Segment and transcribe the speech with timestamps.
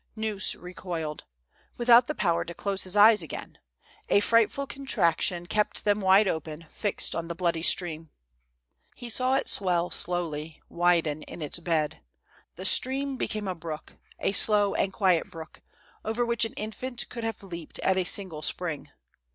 [0.15, 1.25] Gneuss re coiled,
[1.77, 3.59] without the power to close his eyes again;
[4.09, 8.09] a frightful contraction kept them wide open, fixed on the bloody stream.
[8.97, 9.13] 282 THE soldiers' DREAMS.
[9.13, 12.01] He saw it swell it slowly, widen in its bed.
[12.55, 15.61] The stream became a brook, a slow and quiet brook,
[16.03, 18.89] over which an infant could have leaped at a single spring.